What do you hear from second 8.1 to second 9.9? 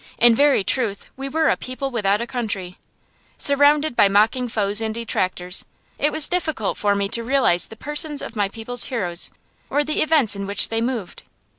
of my people's heroes or